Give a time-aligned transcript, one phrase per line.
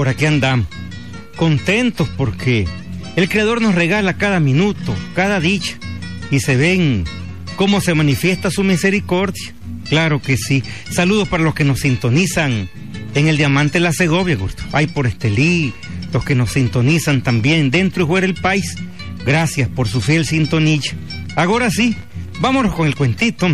[0.00, 0.66] Por aquí andamos.
[1.36, 2.66] Contentos porque
[3.16, 5.76] el Creador nos regala cada minuto, cada dicha.
[6.30, 7.04] Y se ven
[7.56, 9.52] cómo se manifiesta su misericordia.
[9.90, 10.64] Claro que sí.
[10.90, 12.70] Saludos para los que nos sintonizan
[13.14, 14.62] en el Diamante La Segovia, gusto.
[14.72, 15.74] Hay por Estelí,
[16.14, 18.76] los que nos sintonizan también dentro y fuera del país.
[19.26, 20.80] Gracias por su fiel sintonía.
[21.36, 21.94] Ahora sí,
[22.40, 23.48] vámonos con el cuentito.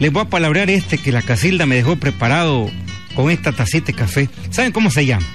[0.00, 2.70] Les voy a palabrear este que la Casilda me dejó preparado
[3.14, 4.30] con esta tacita de café.
[4.48, 5.26] ¿Saben cómo se llama?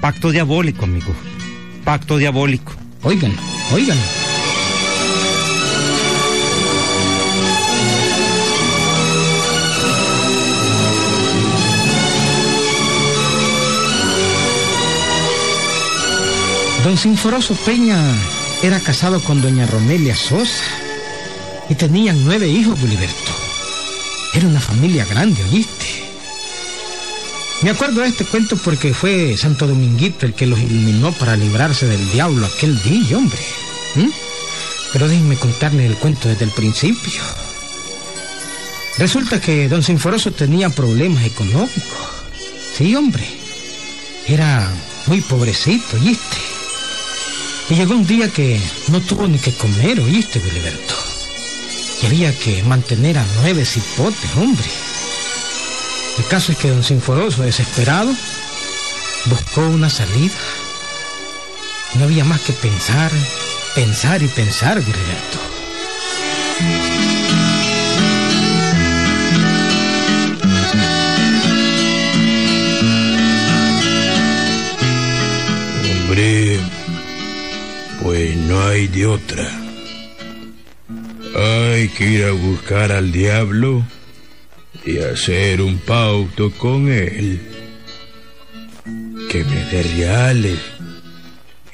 [0.00, 1.14] Pacto diabólico, amigo.
[1.84, 2.72] Pacto diabólico.
[3.02, 3.34] Oigan,
[3.72, 3.98] oigan.
[16.82, 17.98] Don Sinforoso Peña
[18.62, 20.64] era casado con doña Romelia Sosa
[21.68, 23.32] y tenían nueve hijos, Buliberto.
[24.32, 26.09] Era una familia grande, ¿oíste?
[27.62, 31.86] Me acuerdo de este cuento porque fue Santo Dominguito el que los iluminó para librarse
[31.86, 33.40] del diablo aquel día, hombre.
[33.96, 34.08] ¿Mm?
[34.92, 37.22] Pero déjenme contarles el cuento desde el principio.
[38.96, 41.82] Resulta que don Sinforoso tenía problemas económicos.
[42.76, 43.26] Sí, hombre.
[44.26, 44.70] Era
[45.06, 46.38] muy pobrecito, ¿oíste?
[47.68, 50.94] Y llegó un día que no tuvo ni que comer, ¿oíste, Biliberto?
[52.02, 54.89] Y había que mantener a nueve cipotes, hombre.
[56.20, 58.12] El caso es que don Sinforoso, desesperado,
[59.24, 60.34] buscó una salida.
[61.94, 63.10] No había más que pensar,
[63.74, 65.38] pensar y pensar, Biliberto.
[76.04, 76.60] Hombre,
[78.02, 79.50] pues no hay de otra.
[81.34, 83.82] Hay que ir a buscar al diablo
[84.84, 87.40] y hacer un pauto con él.
[89.28, 90.58] Que me dé reales.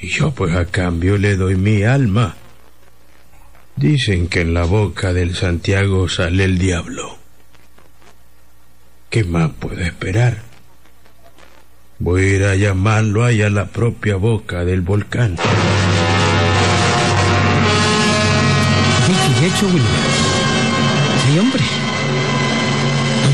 [0.01, 2.37] Y yo pues a cambio le doy mi alma.
[3.77, 7.19] Dicen que en la boca del Santiago sale el diablo.
[9.11, 10.43] ¿Qué más puedo esperar?
[11.99, 15.37] Voy a llamarlo ahí a la propia boca del volcán.
[19.07, 19.87] Dicho y hecho, William.
[21.25, 21.86] Sí, hombre.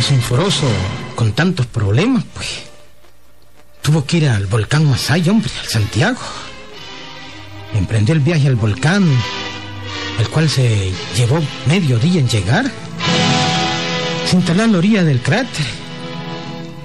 [0.02, 0.66] Sinforoso,
[1.14, 2.64] con tantos problemas, pues,
[3.82, 6.20] tuvo que ir al volcán Masay, hombre, al Santiago.
[7.74, 9.06] Emprendió el viaje al volcán,
[10.18, 12.70] el cual se llevó medio día en llegar.
[14.26, 15.66] Se instaló a la orilla del cráter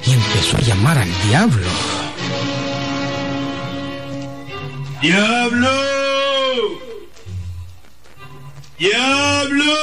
[0.06, 1.68] y empezó a llamar al diablo.
[5.02, 5.70] ¡Diablo!
[8.78, 9.74] ¡Diablo!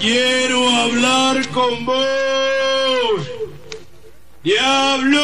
[0.00, 1.94] Quiero hablar con vos.
[4.42, 5.20] ¡Diablo!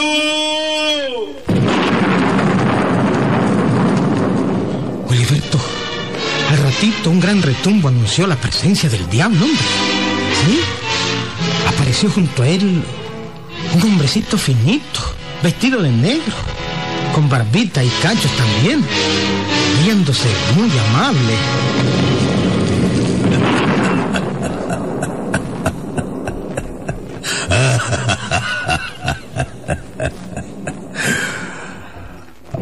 [5.09, 5.59] Oliverto,
[6.51, 9.59] al ratito un gran retumbo anunció la presencia del diablo, hombre.
[10.45, 10.61] ¿Sí?
[11.67, 12.83] Apareció junto a él
[13.75, 15.01] un hombrecito finito,
[15.43, 16.35] vestido de negro,
[17.15, 18.85] con barbita y cachos también,
[19.83, 21.35] viéndose muy amable.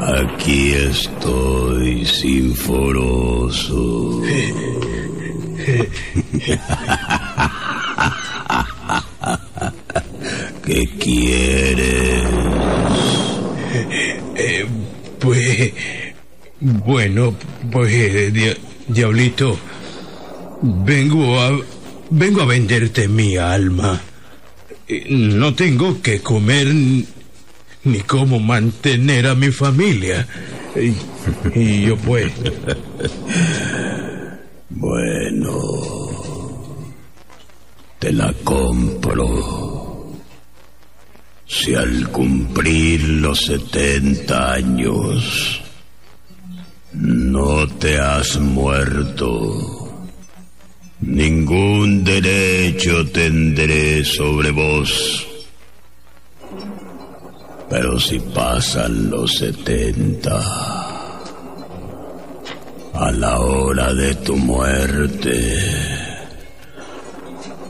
[0.00, 0.72] Aquí
[1.04, 3.84] estoy, sinforoso.
[10.64, 12.24] ¿Qué quieres?
[14.36, 14.66] Eh,
[15.20, 15.72] pues,
[16.60, 17.34] bueno,
[17.70, 18.56] pues, eh, dia-
[18.88, 19.58] diablito,
[20.62, 21.58] vengo a,
[22.10, 24.00] vengo a venderte mi alma.
[24.88, 26.68] Eh, No tengo que comer
[27.84, 30.26] ni cómo mantener a mi familia.
[30.76, 32.32] Y, yo pues...
[34.70, 35.60] Bueno,
[37.98, 40.12] te la compro.
[41.46, 45.62] Si al cumplir los 70 años
[46.94, 50.08] no te has muerto,
[51.00, 55.33] ningún derecho tendré sobre vos.
[57.74, 60.30] Pero si pasan los 70,
[62.92, 65.58] a la hora de tu muerte,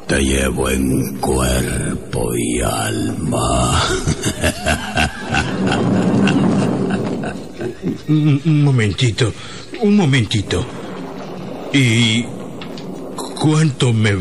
[0.06, 3.82] te llevo en cuerpo y alma.
[8.08, 9.32] un, un momentito,
[9.80, 10.66] un momentito.
[11.72, 12.26] ¿Y
[13.40, 14.18] cuánto me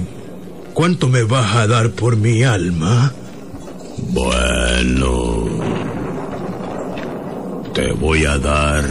[0.73, 3.11] cuánto me vas a dar por mi alma?
[3.97, 5.52] Bueno,
[7.73, 8.83] te voy a dar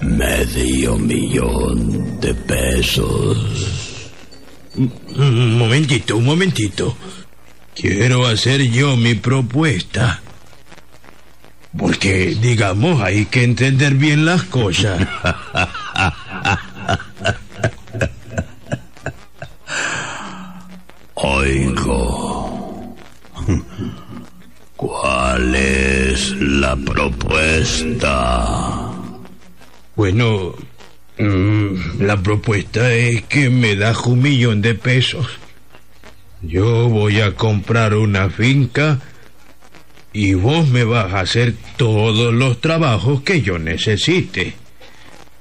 [0.00, 3.36] medio millón de pesos.
[4.76, 6.96] Un momentito, un momentito.
[7.74, 10.22] Quiero hacer yo mi propuesta.
[11.76, 15.06] Porque, digamos, hay que entender bien las cosas.
[29.94, 30.54] Bueno,
[31.18, 35.26] mm, la propuesta es que me das un millón de pesos.
[36.42, 39.00] Yo voy a comprar una finca
[40.12, 44.54] y vos me vas a hacer todos los trabajos que yo necesite.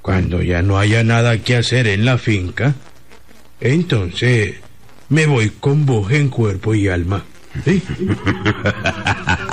[0.01, 2.75] Cuando ya no haya nada que hacer en la finca,
[3.59, 4.55] entonces
[5.09, 7.23] me voy con vos en cuerpo y alma.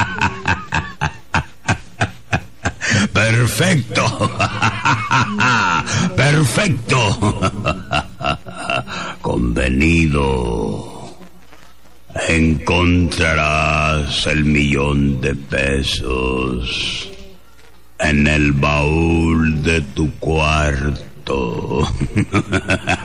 [3.45, 4.03] Perfecto.
[6.17, 6.99] Perfecto.
[9.21, 11.15] Convenido.
[12.27, 17.11] Encontrarás el millón de pesos
[17.99, 21.87] en el baúl de tu cuarto.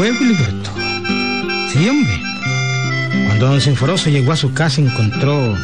[0.00, 0.70] fue, Wiliberto.
[1.70, 2.22] Sí, hombre.
[3.26, 5.54] Cuando don Sinforoso llegó a su casa encontró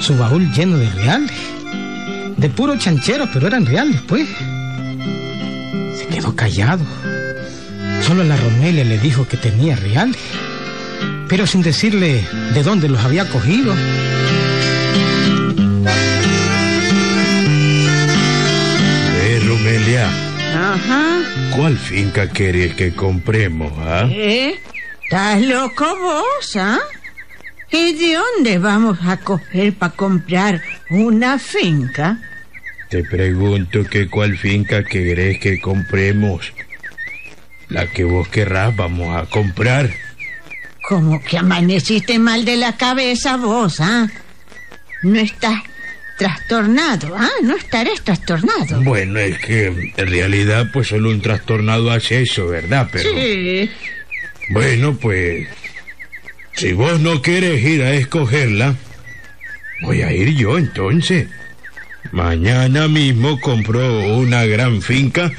[0.00, 1.30] su baúl lleno de reales.
[2.36, 4.28] De puro chanchero, pero eran reales, pues.
[5.96, 6.84] Se quedó callado.
[8.04, 10.16] Solo la Romelia le dijo que tenía reales,
[11.28, 12.24] pero sin decirle
[12.54, 13.72] de dónde los había cogido.
[19.14, 20.25] Eh, Romelia,
[20.56, 21.20] Ajá.
[21.54, 24.08] ¿cuál finca querés que compremos, ah?
[24.10, 24.58] ¿Eh?
[25.04, 26.78] ¿Estás loco vos, ah?
[27.70, 32.18] ¿Y de dónde vamos a coger para comprar una finca?
[32.88, 36.52] Te pregunto que cuál finca querés que compremos.
[37.68, 39.90] La que vos querrás vamos a comprar.
[40.88, 44.08] Como que amaneciste mal de la cabeza vos, ah?
[45.02, 45.62] No estás
[46.18, 47.28] trastornado, ah?
[47.42, 48.82] No estarás trastornado.
[48.82, 49.66] Bueno, es que
[49.96, 52.88] en realidad pues solo un trastornado hace eso, ¿verdad?
[52.92, 53.70] Pero Sí.
[54.50, 55.46] bueno, pues
[56.54, 58.74] si vos no quieres ir a escogerla,
[59.82, 61.28] voy a ir yo entonces.
[62.12, 65.32] Mañana mismo compro una gran finca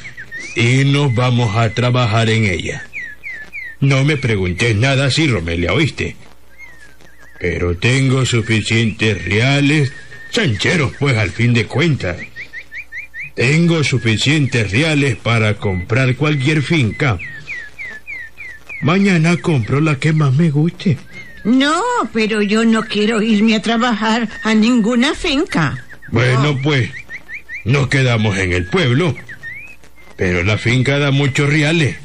[0.55, 2.83] y nos vamos a trabajar en ella.
[3.79, 6.15] No me preguntes nada así, Romelia, ¿oíste?
[7.39, 9.91] Pero tengo suficientes reales,
[10.31, 12.17] chancheros, pues al fin de cuentas.
[13.35, 17.19] Tengo suficientes reales para comprar cualquier finca.
[18.81, 20.97] Mañana compro la que más me guste.
[21.43, 21.81] No,
[22.13, 25.83] pero yo no quiero irme a trabajar a ninguna finca.
[26.09, 26.89] Bueno, pues,
[27.63, 29.15] nos quedamos en el pueblo.
[30.15, 31.95] Pero la finca da muchos reales.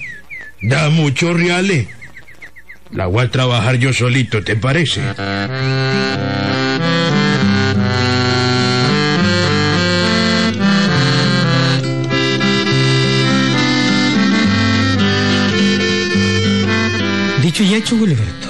[0.60, 1.88] Da muchos reales.
[2.90, 5.00] La voy a trabajar yo solito, ¿te parece?
[17.62, 18.48] Y hecho, Wiliberto.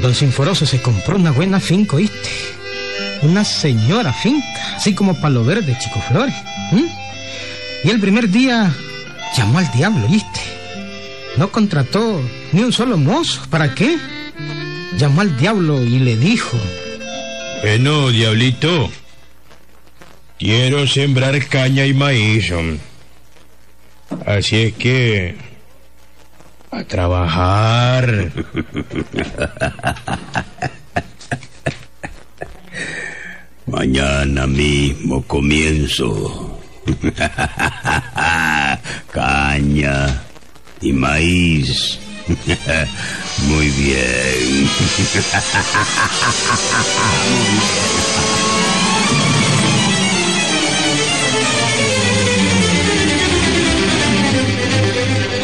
[0.00, 2.30] Don Sinforoso se compró una buena finca, ¿oíste?
[3.20, 6.34] Una señora finca, así como Palo Verde, Chico Flores.
[7.84, 8.74] Y el primer día
[9.36, 10.40] llamó al diablo, ¿oíste?
[11.36, 12.22] No contrató
[12.52, 13.42] ni un solo mozo.
[13.50, 13.98] ¿Para qué?
[14.96, 16.58] Llamó al diablo y le dijo,
[17.60, 18.90] Bueno, diablito.
[20.38, 22.52] Quiero sembrar caña y maíz.
[24.24, 25.51] Así es que...
[26.72, 28.32] A trabajar.
[33.66, 36.58] Mañana mismo comienzo.
[39.12, 40.22] Caña
[40.80, 41.98] y maíz.
[43.48, 44.70] Muy bien.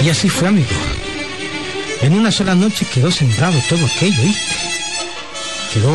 [0.02, 0.97] y así fue, amigo.
[2.00, 4.22] En una sola noche quedó sembrado todo aquello,
[5.74, 5.92] quedó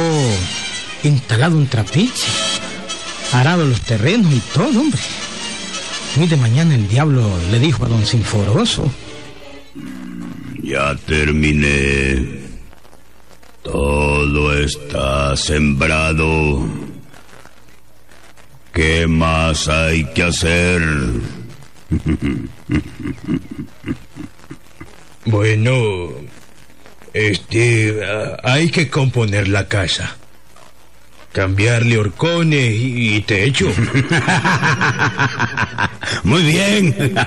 [1.04, 2.28] instalado un trapiche,
[3.32, 5.00] arado los terrenos y todo, hombre.
[6.18, 8.92] Muy de mañana el diablo le dijo a don Sinforoso.
[10.62, 12.44] Ya terminé.
[13.64, 16.68] Todo está sembrado.
[18.74, 20.82] ¿Qué más hay que hacer?
[25.26, 26.10] Bueno,
[27.14, 28.00] este,
[28.44, 30.16] hay que componer la casa.
[31.32, 33.68] Cambiarle horcones y, y techo.
[36.24, 36.96] Muy bien.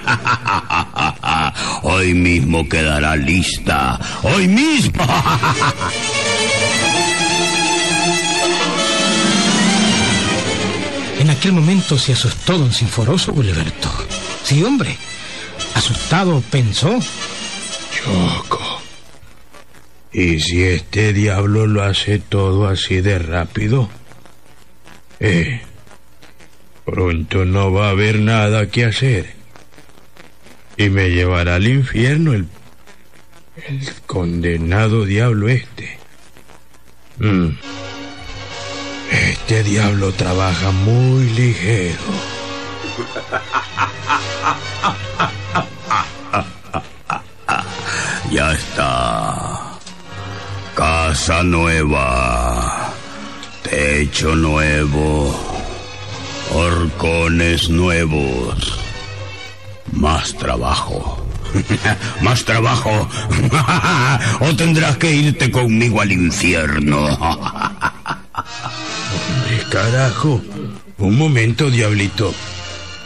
[1.83, 3.99] Hoy mismo quedará lista.
[4.23, 5.05] Hoy mismo.
[11.19, 13.91] En aquel momento se asustó don Sinforoso Guliberto.
[14.45, 14.97] Sí, hombre.
[15.75, 17.00] Asustado pensó.
[18.07, 18.81] Choco.
[20.13, 23.89] ¿Y si este diablo lo hace todo así de rápido?
[25.19, 25.61] Eh,
[26.85, 29.35] pronto no va a haber nada que hacer.
[30.77, 32.47] Y me llevará al infierno el,
[33.67, 35.99] el condenado diablo este.
[37.19, 37.49] Mm.
[39.11, 41.99] Este diablo trabaja muy ligero.
[48.37, 49.81] Ya está.
[50.75, 52.93] Casa nueva.
[53.62, 55.35] Techo nuevo.
[56.52, 58.78] Horcones nuevos.
[59.93, 61.26] Más trabajo.
[62.21, 63.09] Más trabajo.
[64.40, 67.07] o tendrás que irte conmigo al infierno.
[67.07, 67.40] Hombre,
[69.71, 70.43] carajo.
[70.99, 72.35] Un momento, diablito.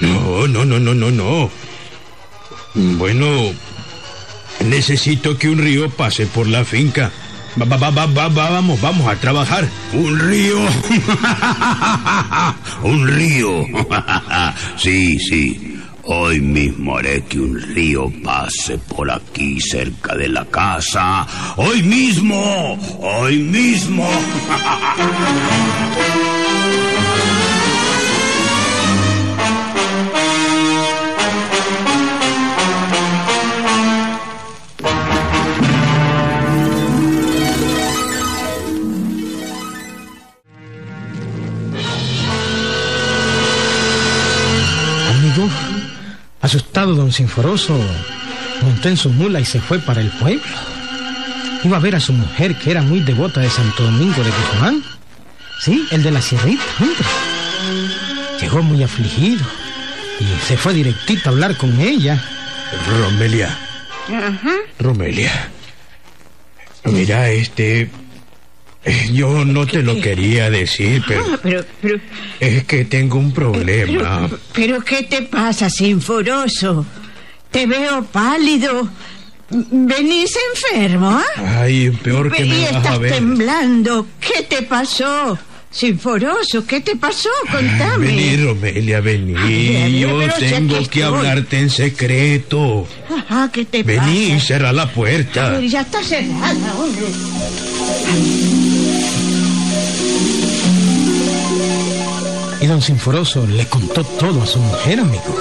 [0.01, 1.49] No, no, no, no, no, no.
[2.75, 3.53] Bueno,
[4.65, 7.11] necesito que un río pase por la finca.
[7.61, 9.69] Va, va, va, va, va, va, vamos, vamos a trabajar.
[9.93, 10.59] Un río.
[12.83, 13.67] un río.
[14.77, 15.77] sí, sí.
[16.05, 21.27] Hoy mismo haré que un río pase por aquí cerca de la casa.
[21.57, 22.79] Hoy mismo.
[23.01, 24.09] Hoy mismo.
[46.95, 47.79] don Sinforoso
[48.63, 50.43] montó en su mula y se fue para el pueblo.
[51.65, 54.83] Iba a ver a su mujer que era muy devota de Santo Domingo de Guzmán.
[55.61, 57.07] Sí, el de la sierrita, hombre.
[58.41, 59.45] Llegó muy afligido
[60.19, 62.23] y se fue directito a hablar con ella.
[63.01, 63.59] Romelia,
[64.09, 64.55] Ajá.
[64.79, 65.51] Romelia.
[66.85, 67.91] Mira, este...
[68.85, 71.99] eh, Yo no te lo quería decir, pero Ah, pero, pero,
[72.41, 74.27] es que tengo un problema.
[74.29, 76.87] pero, pero, ¿qué te pasa, Sinforoso?
[77.51, 78.89] Te veo pálido.
[79.51, 81.61] ¿Venís enfermo, ah?
[81.63, 83.13] Ay, peor que y me vas a estás ver.
[83.15, 84.07] temblando.
[84.21, 85.37] ¿Qué te pasó?
[85.73, 87.29] Sinforoso, ¿qué te pasó?
[87.51, 88.07] Contame.
[88.07, 89.35] Vení, Romelia, vení.
[89.37, 91.03] Ay, Yo pero tengo que estoy.
[91.03, 92.87] hablarte en secreto.
[93.09, 94.47] Ajá, ¿qué te Vení, pasa?
[94.47, 95.61] cerra la A puerta.
[95.61, 97.07] ya está cerrada, hombre.
[102.61, 105.35] Y don Sinforoso le contó todo a su mujer, amigo.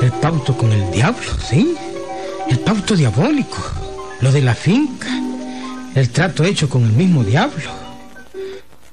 [0.00, 1.74] El pauto con el diablo, ¿sí?
[2.48, 3.58] El pauto diabólico.
[4.20, 5.08] Lo de la finca.
[5.94, 7.70] El trato hecho con el mismo diablo.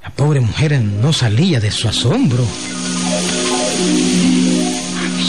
[0.03, 2.45] La pobre mujer no salía de su asombro.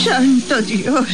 [0.04, 1.06] Santo Dios.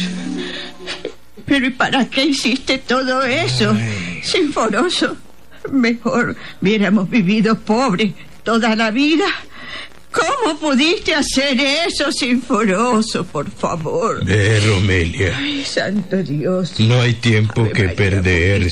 [1.45, 3.75] Pero ¿y para qué hiciste todo eso?
[4.23, 5.17] Sinforoso.
[5.71, 9.25] Mejor hubiéramos vivido pobres toda la vida.
[10.11, 14.23] ¿Cómo pudiste hacer eso, Sinforoso, por favor?
[14.25, 15.35] Ve, Romelia.
[15.37, 16.79] Ay, Santo Dios.
[16.79, 18.67] No hay tiempo Ave que María perder.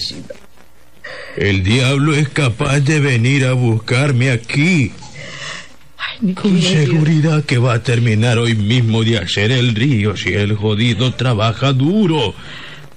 [1.38, 4.94] El diablo es capaz de venir a buscarme aquí.
[5.98, 10.56] Ay, Con seguridad que va a terminar hoy mismo de hacer el río si el
[10.56, 12.34] jodido trabaja duro.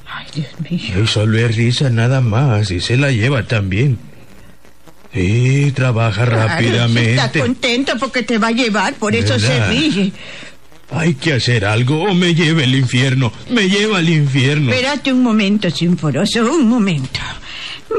[0.07, 1.02] Ay, Dios mío.
[1.02, 3.99] Y solo es risa nada más y se la lleva también.
[5.12, 7.40] Sí, trabaja Claro, Está rápidamente.
[7.40, 10.12] contento porque te va a llevar, por eso se ríe.
[10.90, 13.32] Hay que hacer algo o me lleva al infierno.
[13.50, 14.70] Me lleva al infierno.
[14.72, 17.20] Espérate un momento, Sinforoso, un momento.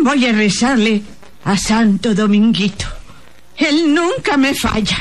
[0.03, 1.01] Voy a rezarle
[1.43, 2.85] a Santo Dominguito.
[3.57, 4.97] Él nunca me falla.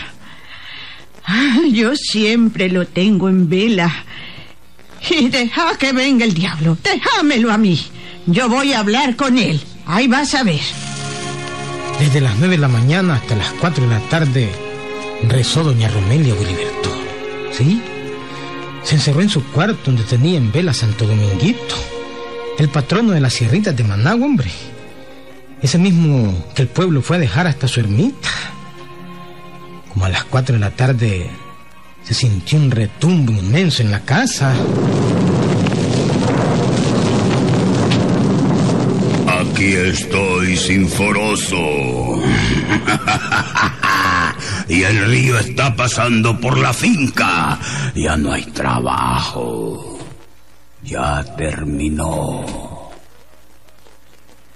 [1.24, 4.04] Ah, Yo siempre lo tengo en vela.
[5.10, 6.76] Y deja que venga el diablo.
[6.82, 7.80] Déjamelo a mí.
[8.26, 9.60] Yo voy a hablar con él.
[9.86, 10.60] Ahí vas a ver.
[11.98, 14.50] Desde las nueve de la mañana hasta las cuatro de la tarde
[15.28, 16.90] rezó doña Romelia Wiliberto.
[17.52, 17.82] ¿Sí?
[18.84, 21.74] Se encerró en su cuarto donde tenía en vela Santo Dominguito,
[22.58, 24.50] el patrono de las sierritas de Managua, hombre.
[25.60, 28.28] Ese mismo que el pueblo fue a dejar hasta su ermita.
[29.92, 31.28] Como a las cuatro de la tarde
[32.04, 34.54] se sintió un retumbo inmenso en la casa.
[39.58, 41.56] Aquí estoy, Sinforoso.
[44.68, 47.58] y el río está pasando por la finca.
[47.92, 49.98] Ya no hay trabajo.
[50.84, 52.46] Ya terminó.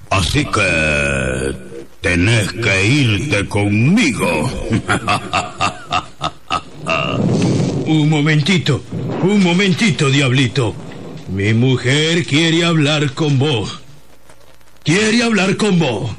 [0.08, 1.52] Así que
[2.00, 4.28] tenés que irte conmigo.
[7.86, 8.84] un momentito,
[9.20, 10.76] un momentito, diablito.
[11.28, 13.81] Mi mujer quiere hablar con vos.
[14.84, 16.10] Quiere hablar con vos.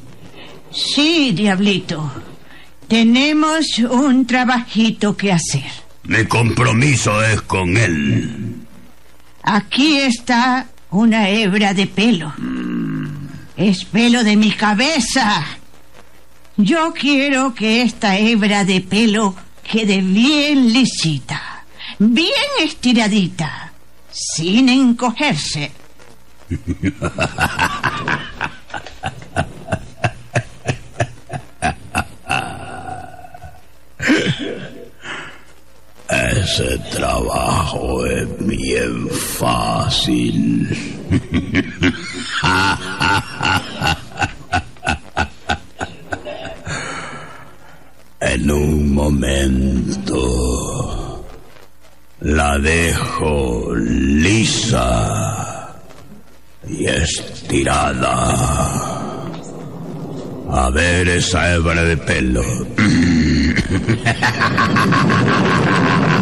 [0.71, 2.11] Sí, diablito.
[2.87, 5.69] Tenemos un trabajito que hacer.
[6.03, 8.55] Mi compromiso es con él.
[9.43, 12.33] Aquí está una hebra de pelo.
[13.57, 15.45] Es pelo de mi cabeza.
[16.55, 21.65] Yo quiero que esta hebra de pelo quede bien lisita,
[21.99, 22.29] bien
[22.61, 23.73] estiradita,
[24.11, 25.71] sin encogerse.
[36.43, 40.69] Ese trabajo es bien fácil.
[48.19, 50.19] en un momento
[52.19, 55.77] la dejo lisa
[56.67, 58.35] y estirada.
[60.51, 62.43] A ver esa hebra de pelo.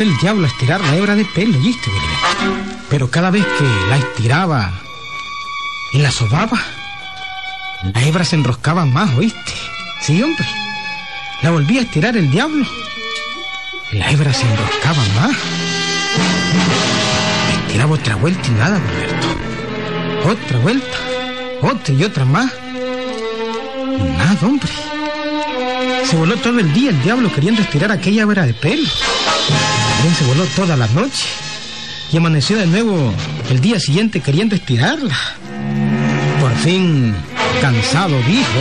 [0.00, 1.90] el diablo a estirar la hebra de pelo, ¿viste?
[2.90, 4.72] Pero cada vez que la estiraba
[5.92, 6.60] y la sobaba,
[7.94, 9.54] la hebra se enroscaba más, ¿oíste?
[10.02, 10.46] Sí, hombre.
[11.42, 12.66] La volvía a estirar el diablo.
[13.92, 15.36] La hebra se enroscaba más.
[17.62, 19.26] Estiraba otra vuelta y nada, Roberto.
[20.28, 20.98] Otra vuelta,
[21.62, 22.52] otra y otra más.
[24.18, 24.72] Nada, hombre.
[26.04, 28.88] Se voló todo el día el diablo queriendo estirar aquella hebra de pelo.
[30.14, 31.26] Se voló toda la noche.
[32.12, 33.12] Y amaneció de nuevo
[33.50, 35.16] el día siguiente queriendo estirarla.
[36.40, 37.14] Por fin,
[37.60, 38.60] cansado, dijo.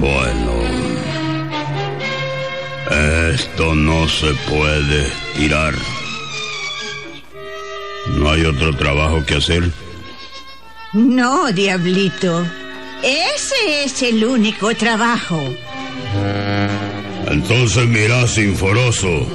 [0.00, 0.52] Bueno,
[3.34, 5.74] esto no se puede tirar.
[8.16, 9.83] ¿No hay otro trabajo que hacer?
[10.94, 12.46] No, diablito.
[13.02, 15.40] Ese es el único trabajo.
[17.26, 19.26] Entonces mira, Sinforoso.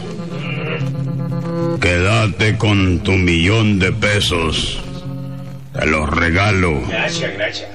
[1.81, 4.81] Quédate con tu millón de pesos.
[5.73, 6.81] Te los regalo.
[6.87, 7.69] Gracias, gracias.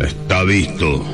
[0.00, 1.04] Está visto.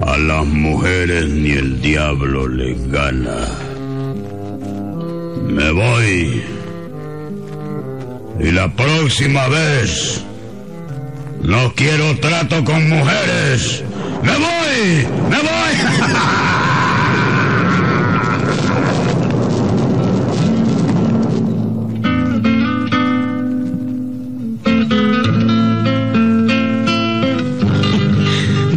[0.00, 3.48] A las mujeres ni el diablo les gana.
[5.46, 6.55] Me voy.
[8.38, 10.22] Y la próxima vez
[11.42, 13.82] no quiero trato con mujeres.
[14.22, 15.06] Me voy.
[15.30, 16.36] Me voy.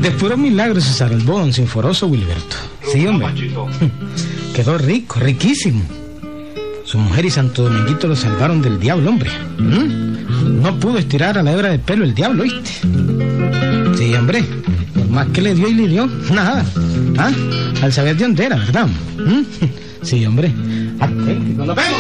[0.02, 2.56] De puro milagro se salvó don Sinforoso Wilberto.
[2.92, 3.34] Sí, hombre.
[4.56, 5.84] Quedó rico, riquísimo.
[6.90, 9.30] Su mujer y Santo Dominguito lo salvaron del diablo, hombre.
[9.60, 10.60] ¿Mm?
[10.60, 12.72] No pudo estirar a la hebra de pelo el diablo, ¿viste?
[13.96, 14.44] Sí, hombre.
[14.96, 16.66] Por más que le dio y le dio, nada.
[17.16, 17.32] ¿Ah?
[17.84, 18.88] Al saber de dónde era, ¿verdad?
[19.18, 19.44] ¿Mm?
[20.02, 20.52] Sí, hombre.
[20.52, 22.00] Nos vemos.